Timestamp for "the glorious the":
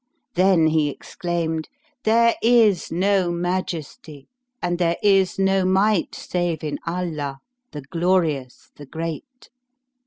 7.71-8.87